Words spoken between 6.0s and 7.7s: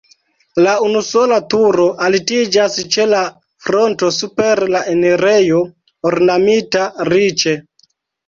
ornamita riĉe.